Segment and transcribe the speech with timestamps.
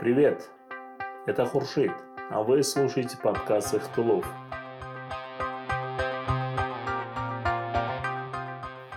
[0.00, 0.48] Привет,
[1.26, 1.92] это Хуршит,
[2.30, 4.24] а вы слушаете подкаст Ихтулов.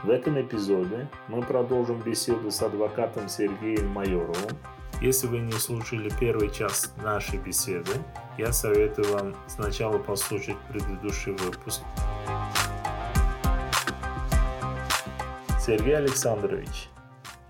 [0.01, 4.57] В этом эпизоде мы продолжим беседу с адвокатом Сергеем Майоровым.
[5.01, 7.91] Если вы не слушали первый час нашей беседы,
[8.37, 11.81] я советую вам сначала послушать предыдущий выпуск.
[15.59, 16.87] Сергей Александрович,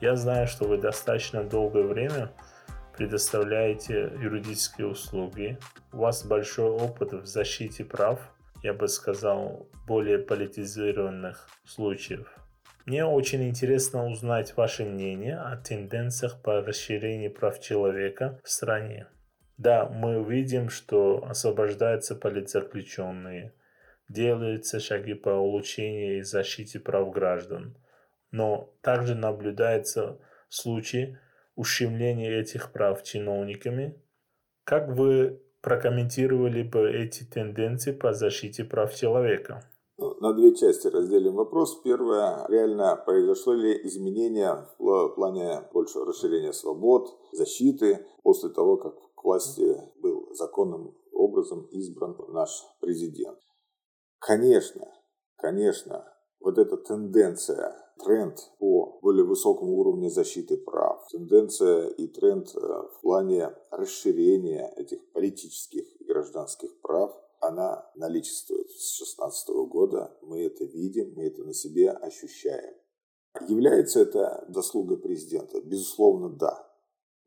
[0.02, 2.32] я знаю, что вы достаточно долгое время
[2.96, 5.58] предоставляете юридические услуги,
[5.92, 8.20] у вас большой опыт в защите прав,
[8.62, 12.28] я бы сказал, более политизированных случаев.
[12.86, 19.08] Мне очень интересно узнать ваше мнение о тенденциях по расширению прав человека в стране.
[19.58, 23.54] Да, мы видим, что освобождаются политзаключенные,
[24.10, 27.78] делаются шаги по улучшению и защите прав граждан,
[28.32, 30.20] но также наблюдаются
[30.50, 31.18] случаи,
[31.56, 34.02] ущемления этих прав чиновниками.
[34.64, 39.70] Как вы прокомментировали бы эти тенденции по защите прав человека?
[39.98, 41.82] Ну, на две части разделим вопрос.
[41.84, 49.24] Первое, реально произошло ли изменение в плане большего расширения свобод, защиты после того, как к
[49.24, 52.50] власти был законным образом избран наш
[52.82, 53.40] президент?
[54.20, 54.88] Конечно,
[55.38, 56.13] конечно,
[56.44, 63.02] вот эта тенденция тренд по более высокому уровню защиты прав, тенденция и тренд э, в
[63.02, 70.18] плане расширения этих политических и гражданских прав, она наличествует с 2016 года.
[70.22, 72.74] Мы это видим, мы это на себе ощущаем.
[73.48, 75.62] Является это заслугой президента?
[75.62, 76.73] Безусловно, да.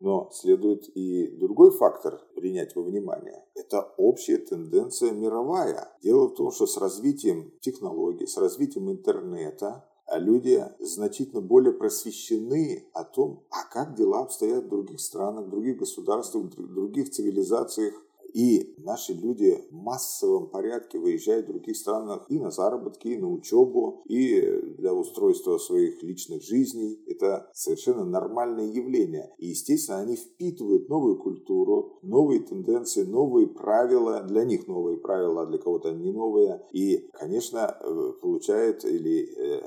[0.00, 3.44] Но следует и другой фактор принять во внимание.
[3.54, 5.88] Это общая тенденция мировая.
[6.02, 12.88] Дело в том, что с развитием технологий, с развитием интернета, а люди значительно более просвещены
[12.92, 17.94] о том, а как дела обстоят в других странах, в других государствах, в других цивилизациях.
[18.36, 23.32] И наши люди в массовом порядке выезжают в других странах и на заработки, и на
[23.32, 24.42] учебу, и
[24.76, 27.02] для устройства своих личных жизней.
[27.06, 29.32] Это совершенно нормальное явление.
[29.38, 34.22] И, естественно, они впитывают новую культуру, новые тенденции, новые правила.
[34.24, 36.60] Для них новые правила, а для кого-то не новые.
[36.72, 39.62] И, конечно, э, получают или э,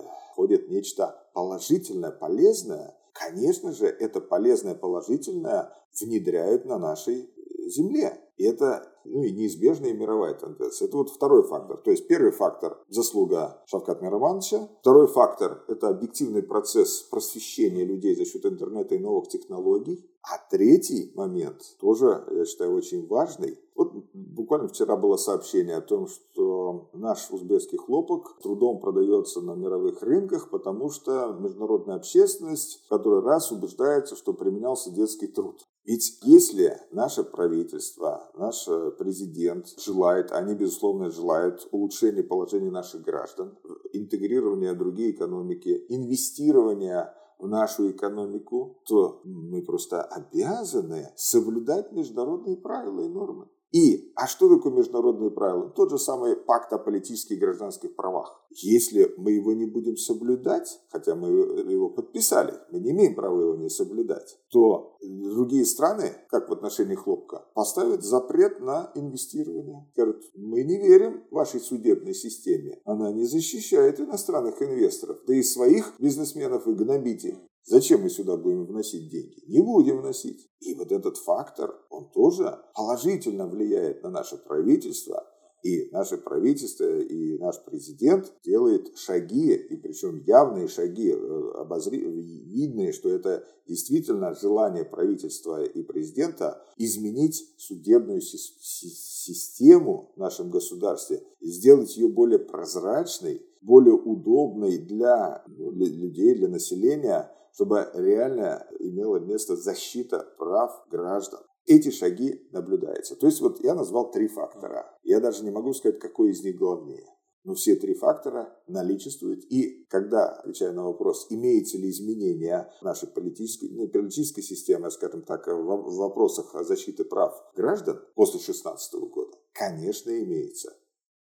[0.69, 7.30] нечто положительное, полезное, конечно же, это полезное, положительное внедряют на нашей
[7.66, 8.29] земле.
[8.40, 10.88] И это ну, и неизбежная мировая тенденция.
[10.88, 11.76] Это вот второй фактор.
[11.78, 14.70] То есть первый фактор– заслуга Шавкат Миромановича.
[14.80, 20.10] Второй фактор– это объективный процесс просвещения людей за счет интернета и новых технологий.
[20.22, 23.60] А третий момент, тоже, я считаю, очень важный.
[23.76, 30.02] Вот буквально вчера было сообщение о том, что наш узбекский хлопок трудом продается на мировых
[30.02, 35.66] рынках, потому что международная общественность в который раз убеждается, что применялся детский труд.
[35.86, 38.66] Ведь если наше правительство, наш
[38.98, 43.58] президент желает, они, безусловно, желают улучшения положения наших граждан,
[43.94, 53.08] интегрирования другие экономики, инвестирования в нашу экономику, то мы просто обязаны соблюдать международные правила и
[53.08, 53.48] нормы.
[53.72, 55.69] И, а что такое международные правила?
[55.69, 58.41] Тот же самый пакт о политических и гражданских правах.
[58.50, 63.56] Если мы его не будем соблюдать, хотя мы его подписали, мы не имеем права его
[63.56, 69.88] не соблюдать, то другие страны, как в отношении хлопка, поставят запрет на инвестирование.
[69.94, 72.80] Скажут, мы не верим вашей судебной системе.
[72.86, 77.49] Она не защищает иностранных инвесторов, да и своих бизнесменов и гнобителей.
[77.66, 79.44] Зачем мы сюда будем вносить деньги?
[79.47, 80.50] Не будем вносить.
[80.59, 85.25] И вот этот фактор, он тоже положительно влияет на наше правительство.
[85.62, 91.98] И наше правительство и наш президент делает шаги, и причем явные шаги, э, обозри...
[92.00, 101.98] видные, что это действительно желание правительства и президента изменить судебную систему в нашем государстве, сделать
[101.98, 109.56] ее более прозрачной, более удобной для, ну, для людей, для населения, чтобы реально имела место
[109.56, 111.42] защита прав граждан.
[111.66, 113.16] Эти шаги наблюдаются.
[113.16, 114.98] То есть вот я назвал три фактора.
[115.04, 117.06] Я даже не могу сказать, какой из них главнее.
[117.44, 119.45] Но все три фактора наличествуют.
[119.50, 125.48] И когда, отвечая на вопрос, имеется ли изменения нашей политической, ну, политической системы, скажем так,
[125.48, 130.75] в вопросах защиты прав граждан после 2016 года, конечно, имеется.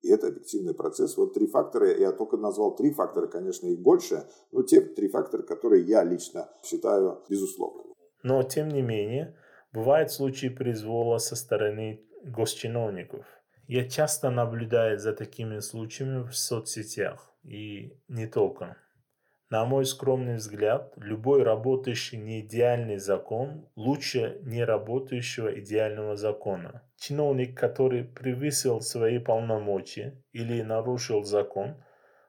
[0.03, 1.17] И это объективный процесс.
[1.17, 5.43] Вот три фактора, я только назвал три фактора, конечно, их больше, но те три фактора,
[5.43, 7.95] которые я лично считаю безусловными.
[8.23, 9.37] Но, тем не менее,
[9.73, 13.27] бывают случаи произвола со стороны госчиновников.
[13.67, 18.77] Я часто наблюдаю за такими случаями в соцсетях, и не только.
[19.51, 26.83] На мой скромный взгляд, любой работающий неидеальный закон лучше не работающего идеального закона.
[26.99, 31.77] Чиновник, который превысил свои полномочия или нарушил закон,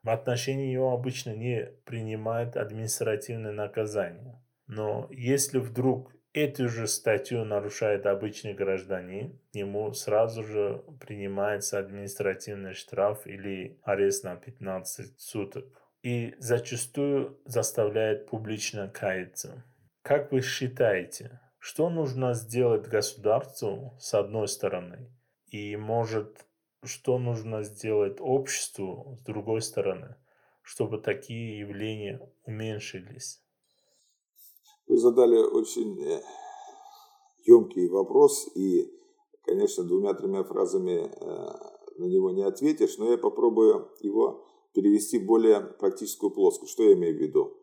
[0.01, 4.41] в отношении его обычно не принимают административное наказание.
[4.67, 13.27] Но если вдруг эту же статью нарушает обычный гражданин, ему сразу же принимается административный штраф
[13.27, 15.65] или арест на 15 суток.
[16.01, 19.65] И зачастую заставляет публично каяться.
[20.01, 25.11] Как вы считаете, что нужно сделать государству с одной стороны?
[25.47, 26.47] И может,
[26.83, 30.15] что нужно сделать обществу с другой стороны,
[30.61, 33.43] чтобы такие явления уменьшились?
[34.87, 35.99] Вы задали очень
[37.45, 38.89] емкий э, вопрос, и,
[39.43, 44.48] конечно, двумя-тремя фразами э, на него не ответишь, но я попробую его
[44.79, 46.71] перевести в более практическую плоскость.
[46.71, 47.57] Что я имею в виду?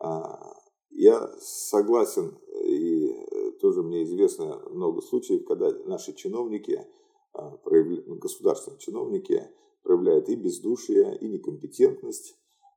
[0.00, 0.54] А,
[0.90, 6.86] я согласен, и э, тоже мне известно много случаев, когда наши чиновники,
[7.32, 9.48] а, государственные чиновники,
[9.82, 12.36] проявляют и бездушие, и некомпетентность,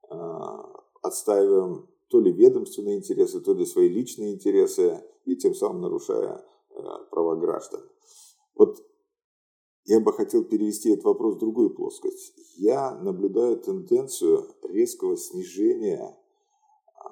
[0.10, 6.45] а, отстаиваем то ли ведомственные интересы, то ли свои личные интересы, и тем самым нарушая
[7.10, 7.81] права граждан.
[8.54, 8.77] Вот
[9.86, 12.34] я бы хотел перевести этот вопрос в другую плоскость.
[12.58, 16.18] Я наблюдаю тенденцию резкого снижения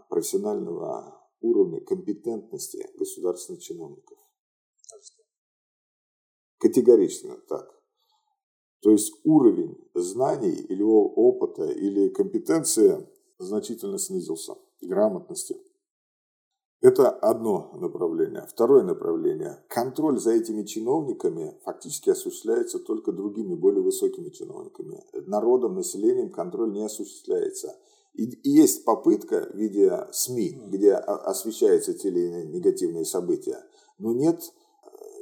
[0.09, 4.17] профессионального уровня компетентности государственных чиновников.
[6.57, 7.79] Категорично так.
[8.79, 15.57] То есть уровень знаний или опыта или компетенции значительно снизился грамотности.
[16.83, 18.45] Это одно направление.
[18.45, 19.57] Второе направление.
[19.69, 25.01] Контроль за этими чиновниками фактически осуществляется только другими, более высокими чиновниками.
[25.25, 27.79] Народом, населением контроль не осуществляется.
[28.15, 33.63] И есть попытка в виде СМИ, где освещаются те или иные негативные события,
[33.97, 34.41] но нет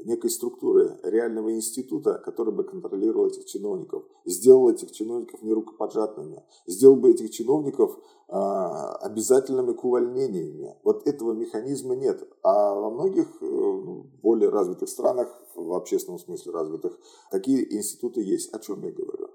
[0.05, 7.11] некой структуры, реального института, который бы контролировал этих чиновников, сделал этих чиновников нерукоподжатными, сделал бы
[7.11, 10.75] этих чиновников а, обязательными к увольнениями.
[10.83, 12.27] Вот этого механизма нет.
[12.43, 16.97] А во многих э, ну, более развитых странах, в общественном смысле развитых,
[17.29, 18.53] такие институты есть.
[18.53, 19.29] О чем я говорю?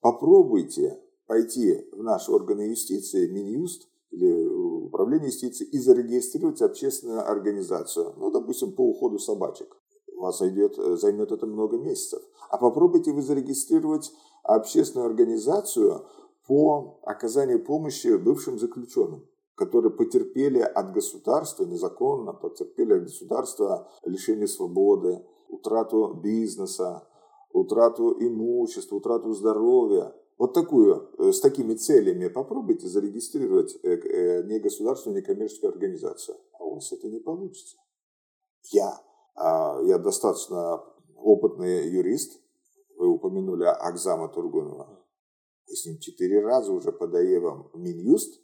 [0.00, 4.46] Попробуйте пойти в наши органы юстиции, Минюст, или
[4.86, 9.76] управление юстиции и зарегистрировать общественную организацию, ну, допустим, по уходу собачек
[10.16, 12.22] у вас зайдет, э, займет это много месяцев.
[12.50, 16.06] А попробуйте вы зарегистрировать общественную организацию
[16.46, 25.24] по оказанию помощи бывшим заключенным, которые потерпели от государства незаконно, потерпели от государства лишение свободы,
[25.48, 27.06] утрату бизнеса,
[27.52, 30.14] утрату имущества, утрату здоровья.
[30.38, 36.36] Вот такую, э, с такими целями попробуйте зарегистрировать э, не государственную, не коммерческую организацию.
[36.58, 37.76] А у вас это не получится.
[38.70, 39.00] Я
[39.36, 40.82] я достаточно
[41.16, 42.40] опытный юрист.
[42.96, 45.02] Вы упомянули Акзама Тургунова.
[45.66, 48.40] И с ним четыре раза уже подаем в Минюст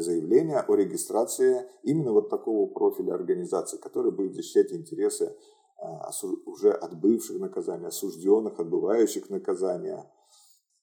[0.00, 5.36] заявление о регистрации именно вот такого профиля организации, которая будет защищать интересы
[5.78, 6.10] а,
[6.46, 10.10] уже отбывших наказания, осужденных, отбывающих наказания.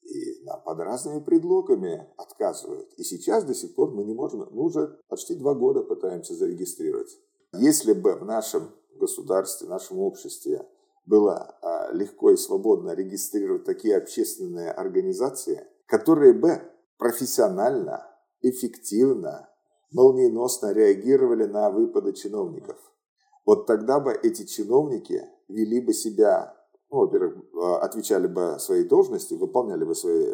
[0.03, 2.93] И под разными предлогами отказывают.
[2.93, 7.19] И сейчас до сих пор мы не можем, мы уже почти два года пытаемся зарегистрировать.
[7.53, 10.67] Если бы в нашем государстве, нашем обществе
[11.05, 16.61] было а, легко и свободно регистрировать такие общественные организации, которые бы
[16.97, 18.05] профессионально,
[18.41, 19.49] эффективно,
[19.91, 22.77] молниеносно реагировали на выпады чиновников.
[23.45, 26.55] Вот тогда бы эти чиновники вели бы себя,
[26.91, 30.27] ну, во-первых, а, отвечали бы своей должности, выполняли бы свои...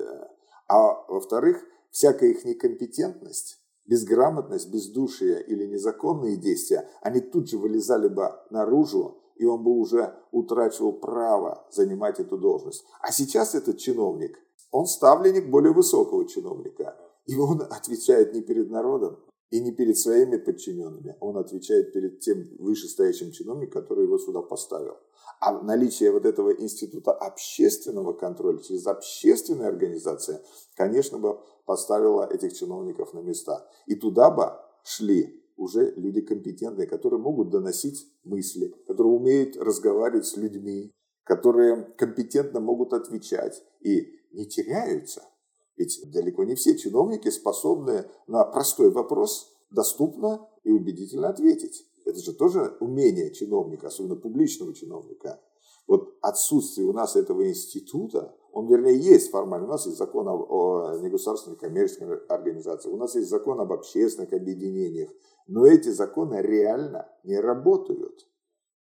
[0.68, 8.30] А во-вторых, всякая их некомпетентность безграмотность, бездушие или незаконные действия, они тут же вылезали бы
[8.50, 12.86] наружу, и он бы уже утрачивал право занимать эту должность.
[13.02, 14.38] А сейчас этот чиновник,
[14.72, 16.98] он ставленник более высокого чиновника.
[17.26, 21.16] И он отвечает не перед народом и не перед своими подчиненными.
[21.20, 24.96] Он отвечает перед тем вышестоящим чиновником, который его сюда поставил.
[25.46, 30.40] А наличие вот этого института общественного контроля через общественные организации,
[30.74, 33.70] конечно бы поставило этих чиновников на места.
[33.86, 34.54] И туда бы
[34.86, 40.94] шли уже люди компетентные, которые могут доносить мысли, которые умеют разговаривать с людьми,
[41.26, 45.24] которые компетентно могут отвечать и не теряются.
[45.76, 51.86] Ведь далеко не все чиновники способны на простой вопрос доступно и убедительно ответить.
[52.06, 55.42] Это же тоже умение чиновника, особенно публичного чиновника.
[55.88, 59.68] Вот отсутствие у нас этого института, он, вернее, есть формально.
[59.68, 64.32] У нас есть закон о, о негосударственных коммерческих организациях, у нас есть закон об общественных
[64.34, 65.10] объединениях,
[65.48, 68.28] но эти законы реально не работают.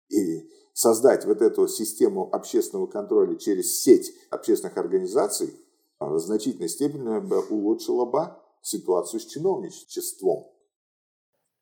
[0.09, 5.53] И создать вот эту систему общественного контроля через сеть общественных организаций
[5.99, 10.47] в значительной степени бы улучшило бы ситуацию с чиновничеством.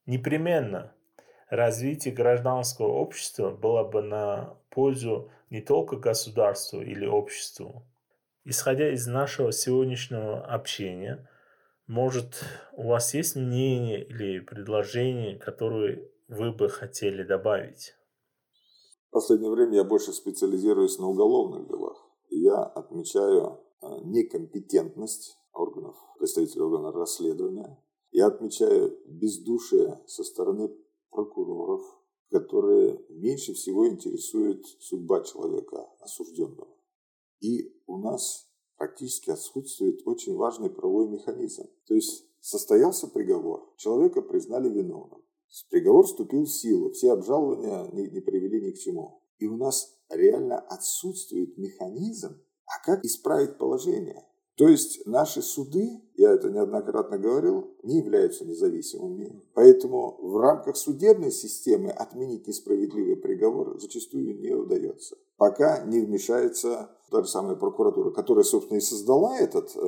[0.06, 0.93] Непременно.
[1.54, 7.86] Развитие гражданского общества было бы на пользу не только государству или обществу.
[8.42, 11.30] Исходя из нашего сегодняшнего общения,
[11.86, 12.42] может,
[12.72, 17.94] у вас есть мнение или предложение, которое вы бы хотели добавить?
[19.10, 22.04] В последнее время я больше специализируюсь на уголовных делах.
[22.30, 27.80] Я отмечаю э, некомпетентность органов, представителей органов расследования.
[28.10, 30.74] Я отмечаю бездушие со стороны
[31.54, 31.82] прокуроров,
[32.30, 36.68] которые меньше всего интересуют судьба человека осужденного.
[37.40, 41.64] И у нас практически отсутствует очень важный правовой механизм.
[41.86, 45.22] То есть состоялся приговор, человека признали виновным.
[45.70, 49.22] Приговор вступил в силу, все обжалования не, не привели ни к чему.
[49.38, 54.26] И у нас реально отсутствует механизм, а как исправить положение?
[54.56, 59.42] То есть наши суды, я это неоднократно говорил, не являются независимыми.
[59.54, 65.16] Поэтому в рамках судебной системы отменить несправедливый приговор зачастую не удается.
[65.36, 69.78] Пока не вмешается та же самая прокуратура, которая, собственно, и создала этот э,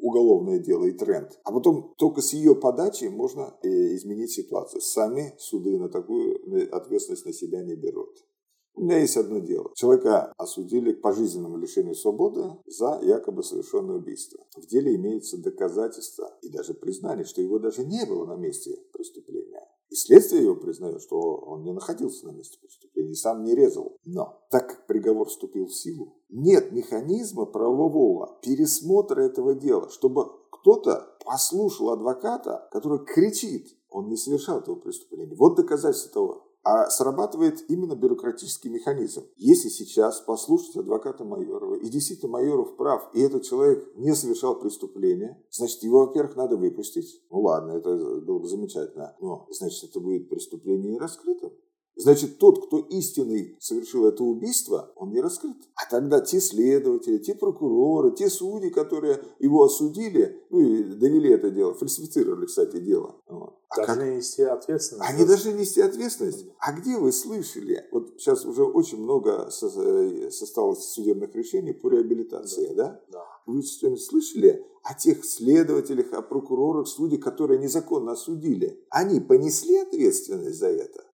[0.00, 1.38] уголовное дело и тренд.
[1.44, 4.80] А потом только с ее подачи можно э, изменить ситуацию.
[4.80, 6.38] Сами суды на такую
[6.74, 8.24] ответственность на себя не берут.
[8.78, 9.72] У меня есть одно дело.
[9.74, 14.38] Человека осудили к пожизненному лишению свободы за якобы совершенное убийство.
[14.56, 19.66] В деле имеются доказательства и даже признание, что его даже не было на месте преступления.
[19.90, 23.96] И следствие его признает, что он не находился на месте преступления и сам не резал.
[24.04, 31.16] Но так как приговор вступил в силу, нет механизма правового пересмотра этого дела, чтобы кто-то
[31.24, 35.34] послушал адвоката, который кричит, он не совершал этого преступления.
[35.34, 39.26] Вот доказательство того а срабатывает именно бюрократический механизм.
[39.36, 45.42] Если сейчас послушать адвоката Майорова, и действительно Майоров прав, и этот человек не совершал преступления,
[45.50, 47.22] значит, его, во-первых, надо выпустить.
[47.30, 51.52] Ну ладно, это было бы замечательно, но значит, это будет преступление не раскрытым.
[51.98, 55.56] Значит, тот, кто истинный совершил это убийство, он не раскрыт.
[55.74, 61.50] А тогда те следователи, те прокуроры, те судьи, которые его осудили, ну и довели это
[61.50, 63.16] дело, фальсифицировали, кстати, дело.
[63.28, 63.58] Вот.
[63.70, 64.16] А должны как?
[64.16, 65.10] нести ответственность.
[65.10, 66.46] Они должны нести ответственность.
[66.60, 67.84] А где вы слышали?
[67.90, 73.00] Вот сейчас уже очень много э, составилось судебных решений по реабилитации, да?
[73.10, 73.24] да?
[73.46, 78.86] Вы что-нибудь слышали о тех следователях, о прокурорах, судьях, которые незаконно осудили?
[78.88, 81.07] Они понесли ответственность за это?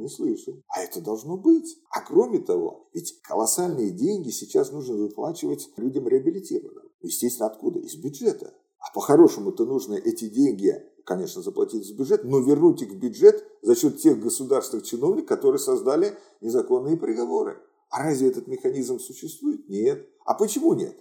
[0.00, 0.62] Не слышал.
[0.68, 1.78] А это должно быть.
[1.90, 6.90] А кроме того, ведь колоссальные деньги сейчас нужно выплачивать людям реабилитированным.
[7.02, 7.78] Естественно, откуда?
[7.80, 8.54] Из бюджета.
[8.78, 13.74] А по-хорошему-то нужно эти деньги, конечно, заплатить из бюджета, но вернуть их в бюджет за
[13.74, 17.58] счет тех государственных чиновников, которые создали незаконные приговоры.
[17.90, 19.68] А разве этот механизм существует?
[19.68, 20.08] Нет.
[20.24, 20.96] А почему нет?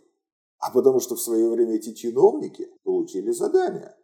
[0.60, 3.96] А потому что в свое время эти чиновники получили задание.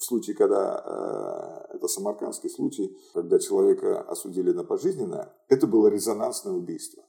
[0.00, 6.54] В случае, когда э, это самаркандский случай, когда человека осудили на пожизненное, это было резонансное
[6.54, 7.04] убийство.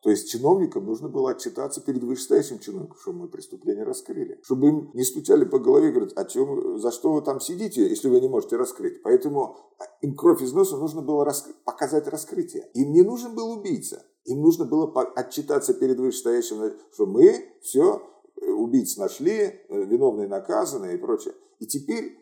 [0.00, 4.38] То есть чиновникам нужно было отчитаться перед вышестоящим чиновником, что мы преступление раскрыли.
[4.44, 7.88] Чтобы им не стучали по голове и говорят, а чем, за что вы там сидите,
[7.88, 9.02] если вы не можете раскрыть.
[9.02, 9.56] Поэтому
[10.00, 12.70] им кровь из носа нужно было раскры- показать раскрытие.
[12.74, 14.06] Им не нужен был убийца.
[14.24, 18.00] Им нужно было отчитаться перед вышестоящим, что мы все,
[18.40, 21.34] э, убийц нашли, э, виновные наказаны и прочее.
[21.58, 22.16] И теперь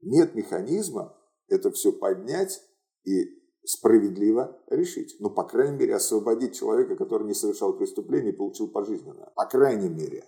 [0.00, 1.14] нет механизма
[1.48, 2.62] это все поднять
[3.04, 5.16] и справедливо решить.
[5.20, 9.32] Ну, по крайней мере, освободить человека, который не совершал преступление и получил пожизненно.
[9.34, 10.24] По крайней мере.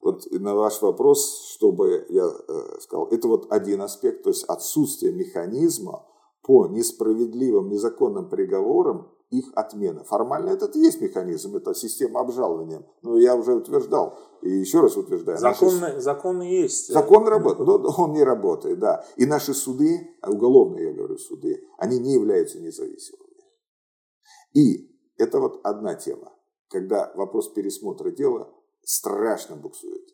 [0.00, 5.12] Вот на ваш вопрос, чтобы я э, сказал, это вот один аспект, то есть отсутствие
[5.12, 6.06] механизма
[6.42, 10.04] по несправедливым, незаконным приговорам их отмена.
[10.04, 12.84] Формально этот и есть механизм, это система обжалования.
[13.02, 15.38] Но я уже утверждал, и еще раз утверждаю.
[15.38, 16.00] Закон, наши...
[16.00, 16.92] закон есть.
[16.92, 19.04] Закон работает, но он не работает, да.
[19.16, 23.30] И наши суды, уголовные, я говорю, суды, они не являются независимыми.
[24.52, 26.32] И это вот одна тема,
[26.68, 30.08] когда вопрос пересмотра дела страшно буксует.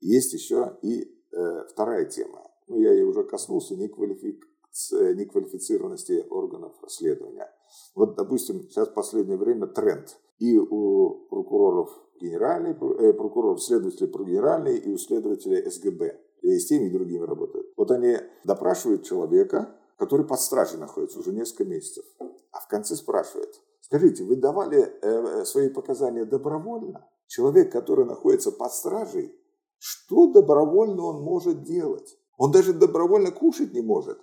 [0.00, 2.50] Есть еще и э, вторая тема.
[2.68, 4.42] Ну, я ее уже коснулся, неквалифик...
[4.90, 7.50] неквалифицированности органов расследования.
[7.94, 10.16] Вот, допустим, сейчас в последнее время тренд.
[10.38, 11.90] И у прокуроров
[12.20, 16.20] генеральный, э, прокуроров, следователей про генеральный и у следователей СГБ.
[16.42, 17.72] И с теми и другими работают.
[17.76, 22.04] Вот они допрашивают человека, который под стражей находится уже несколько месяцев.
[22.52, 28.72] А в конце спрашивают, скажите, вы давали э, свои показания добровольно человек, который находится под
[28.72, 29.34] стражей,
[29.78, 32.16] что добровольно он может делать?
[32.36, 34.18] Он даже добровольно кушать не может,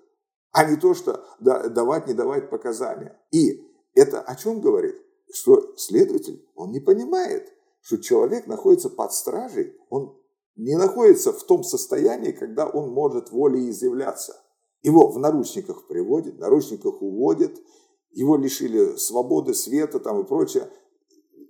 [0.51, 3.19] а не то, что давать, не давать показания.
[3.31, 4.95] И это о чем говорит?
[5.33, 10.17] Что следователь, он не понимает, что человек находится под стражей, он
[10.55, 14.35] не находится в том состоянии, когда он может волеизъявляться.
[14.83, 17.53] Его в наручниках приводят, в наручниках уводят,
[18.11, 20.69] его лишили свободы, света там и прочее.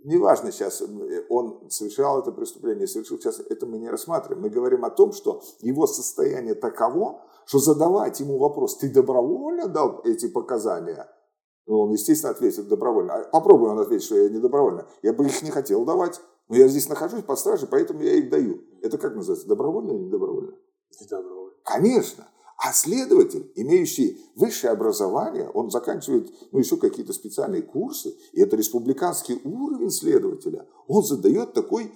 [0.03, 0.81] Неважно сейчас,
[1.29, 4.41] он совершал это преступление, совершил сейчас, это мы не рассматриваем.
[4.41, 10.01] Мы говорим о том, что его состояние таково, что задавать ему вопрос, ты добровольно дал
[10.03, 11.08] эти показания?
[11.67, 13.13] Ну, он, естественно, ответит добровольно.
[13.13, 14.88] А попробуй он ответить, что я не добровольно.
[15.03, 18.29] Я бы их не хотел давать, но я здесь нахожусь под стражей, поэтому я их
[18.29, 18.62] даю.
[18.81, 20.53] Это как называется, добровольно или недобровольно?
[21.00, 21.55] Не добровольно.
[21.63, 22.27] Конечно.
[22.63, 29.41] А следователь, имеющий высшее образование, он заканчивает ну, еще какие-то специальные курсы, и это республиканский
[29.44, 31.91] уровень следователя, он задает такой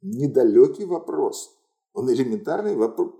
[0.00, 1.56] недалекий вопрос.
[1.92, 3.14] Он элементарный вопрос,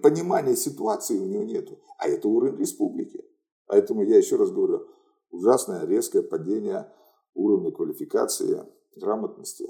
[0.00, 1.80] понимания ситуации у него нету.
[1.98, 3.24] А это уровень республики.
[3.66, 4.86] Поэтому я еще раз говорю,
[5.32, 6.88] ужасное резкое падение
[7.34, 8.64] уровня квалификации,
[8.94, 9.66] грамотности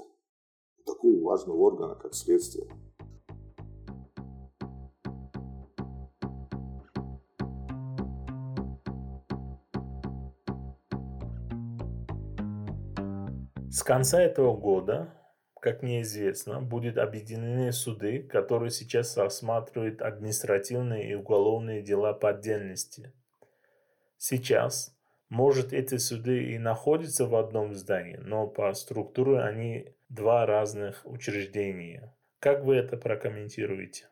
[0.85, 2.69] такого важного органа, как следствие.
[13.73, 15.11] С конца этого года,
[15.59, 23.11] как мне известно, будут объединены суды, которые сейчас рассматривают административные и уголовные дела по отдельности.
[24.19, 24.95] Сейчас,
[25.29, 32.15] может, эти суды и находятся в одном здании, но по структуре они два разных учреждения.
[32.37, 34.07] Как вы это прокомментируете?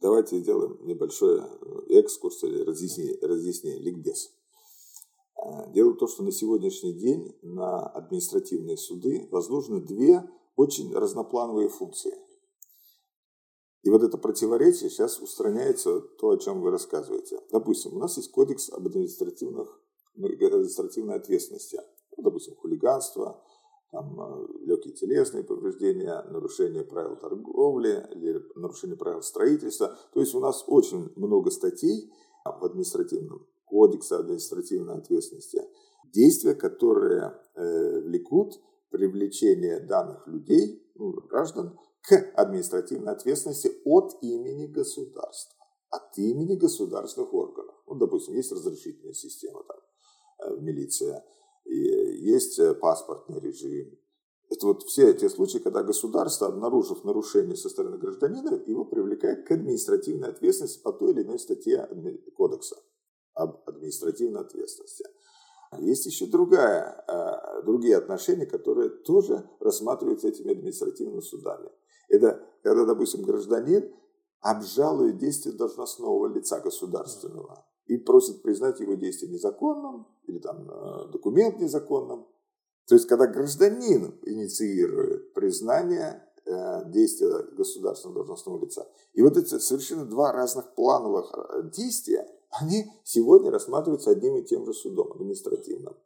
[0.00, 1.40] Давайте сделаем небольшой
[1.90, 4.37] экскурс или разъяснение, разъяснение ликбез.
[5.48, 11.68] Э, дело в том, что на сегодняшний день на административные суды возложены две очень разноплановые
[11.68, 12.14] функции.
[13.82, 17.40] И вот это противоречие сейчас устраняется то, о чем вы рассказываете.
[17.50, 19.80] Допустим, у нас есть кодекс об административных,
[20.16, 21.80] административной ответственности.
[22.16, 23.42] Ну, допустим, хулиганство,
[23.92, 29.96] там, э, легкие телесные повреждения, нарушение правил торговли или нарушение правил строительства.
[30.12, 32.12] То есть у нас очень много статей
[32.44, 35.62] в административном Кодекса административной ответственности,
[36.12, 45.58] действия, которые э, влекут привлечение данных людей, ну, граждан, к административной ответственности от имени государства,
[45.90, 47.74] от имени государственных органов.
[47.86, 49.76] Ну, допустим, есть разрешительная система, там,
[50.46, 51.24] э, милиция,
[51.64, 53.98] и есть э, паспортный режим.
[54.50, 59.50] Это вот все те случаи, когда государство, обнаружив нарушение со стороны гражданина, его привлекает к
[59.50, 61.86] административной ответственности по той или иной статье
[62.34, 62.76] кодекса
[63.38, 65.04] об административной ответственности.
[65.78, 71.70] Есть еще другая, э, другие отношения, которые тоже рассматриваются этими административными судами.
[72.08, 73.92] Это когда, допустим, гражданин
[74.40, 81.60] обжалует действия должностного лица государственного и просит признать его действие незаконным или там э, документ
[81.60, 82.26] незаконным.
[82.86, 88.88] То есть, когда гражданин инициирует признание э, действия государственного должностного лица.
[89.12, 91.30] И вот эти совершенно два разных плановых
[91.74, 95.96] действия, они сегодня рассматриваются одним и тем же судом административным.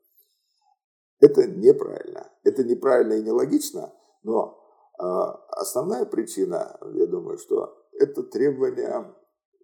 [1.20, 2.30] Это неправильно.
[2.42, 4.58] Это неправильно и нелогично, но
[4.98, 5.04] э,
[5.50, 9.14] основная причина, я думаю, что это требование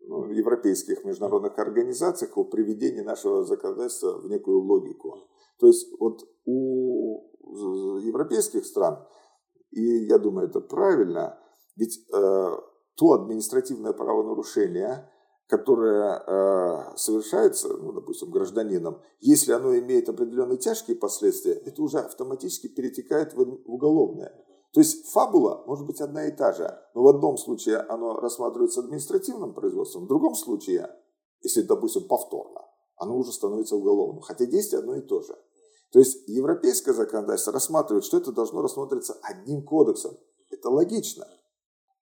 [0.06, 5.28] ну, европейских международных организаций о приведении нашего законодательства в некую логику.
[5.58, 7.28] То есть вот у
[8.00, 9.04] европейских стран,
[9.70, 11.38] и я думаю, это правильно,
[11.76, 12.56] ведь э,
[12.96, 15.10] то административное правонарушение,
[15.48, 22.68] которое э, совершается, ну, допустим, гражданином, если оно имеет определенные тяжкие последствия, это уже автоматически
[22.68, 24.32] перетекает в, в уголовное.
[24.74, 28.80] То есть фабула может быть одна и та же, но в одном случае оно рассматривается
[28.80, 30.90] административным производством, в другом случае,
[31.42, 32.60] если, допустим, повторно,
[32.96, 35.34] оно уже становится уголовным, хотя действие одно и то же.
[35.92, 40.18] То есть европейское законодательство рассматривает, что это должно рассматриваться одним кодексом.
[40.50, 41.26] Это логично.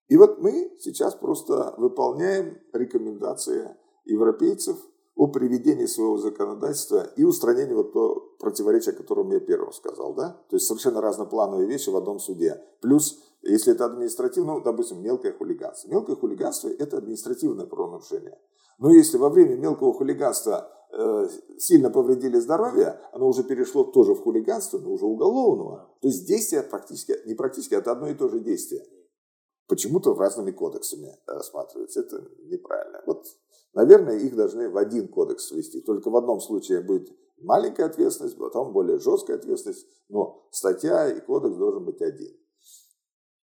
[0.07, 4.77] И вот мы сейчас просто выполняем рекомендации европейцев
[5.15, 10.39] о приведении своего законодательства и устранении вот то противоречия, о котором я первым сказал, да?
[10.49, 12.61] То есть совершенно разноплановые вещи в одном суде.
[12.81, 15.89] Плюс, если это административно, ну, допустим, мелкое хулиганство.
[15.89, 18.37] Мелкое хулиганство– это административное правонарушение.
[18.77, 24.21] Но если во время мелкого хулиганства э, сильно повредили здоровье, оно уже перешло тоже в
[24.21, 25.89] хулиганство, но уже уголовного.
[25.99, 28.85] То есть действие практически, не практически, это одно и то же действие
[29.67, 32.01] почему-то разными кодексами рассматривается.
[32.01, 33.01] Это неправильно.
[33.05, 33.25] Вот,
[33.73, 35.81] наверное, их должны в один кодекс свести.
[35.81, 41.57] Только в одном случае будет маленькая ответственность, потом более жесткая ответственность, но статья и кодекс
[41.57, 42.35] должен быть один.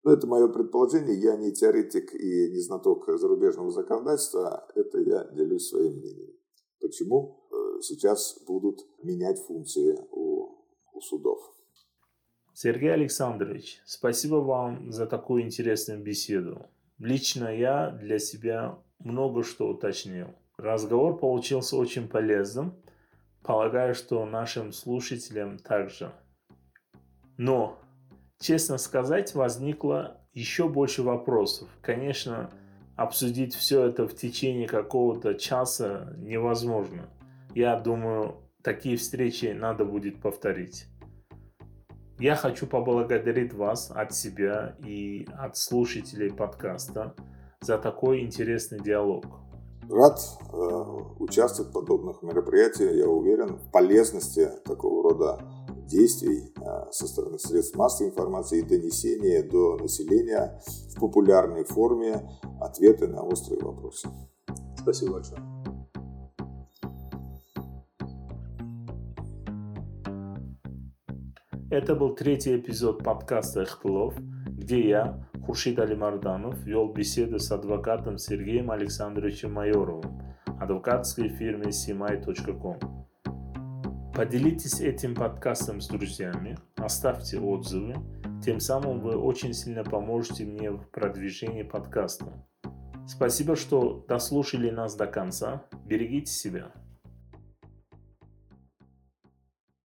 [0.04, 5.68] Но это мое предположение, я не теоретик и не знаток зарубежного законодательства, это я делюсь
[5.68, 6.34] своим мнением.
[6.80, 11.57] Почему э, сейчас будут менять функции у, у судов?
[12.60, 16.66] Сергей Александрович, спасибо вам за такую интересную беседу.
[16.98, 20.30] Лично я для себя много что уточнил.
[20.58, 22.74] Разговор получился очень полезным.
[23.44, 26.12] Полагаю, что нашим слушателям также.
[27.38, 27.78] Но
[28.40, 31.70] Честно сказать, возникло еще больше вопросов.
[31.84, 32.50] Конечно,
[32.96, 37.08] обсудить все это в течение какого-то часа невозможно.
[37.54, 40.88] Я думаю, такие встречи надо будет повторить.
[42.20, 47.14] Я хочу поблагодарить вас от себя и от слушателей подкаста
[47.62, 49.26] за такой интересный диалог.
[49.88, 50.20] Рад
[50.52, 50.56] э,
[51.20, 52.94] участвовать в подобных мероприятиях.
[52.96, 55.40] Я уверен в полезности такого рода
[55.86, 60.60] действий а, со стороны средств массовой информации и донесения до населения
[60.94, 64.10] в популярной форме ответы на острые вопросы.
[64.78, 65.57] Спасибо большое.
[71.78, 74.16] Это был третий эпизод подкаста «Эхплов»,
[74.48, 80.24] где я, Хуршид Алимарданов, вел беседу с адвокатом Сергеем Александровичем Майоровым,
[80.60, 82.80] адвокатской фирме simai.com.
[84.12, 87.94] Поделитесь этим подкастом с друзьями, оставьте отзывы,
[88.44, 92.44] тем самым вы очень сильно поможете мне в продвижении подкаста.
[93.06, 95.68] Спасибо, что дослушали нас до конца.
[95.86, 96.72] Берегите себя.